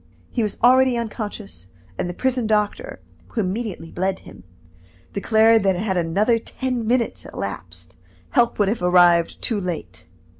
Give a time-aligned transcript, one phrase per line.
[0.31, 4.43] He was already unconscious, and the prison doctor, who immediately bled him,
[5.13, 7.97] declared that had another ten minutes elapsed,
[8.31, 10.07] help would have arrived too late.